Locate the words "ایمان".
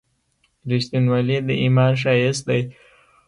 1.63-1.91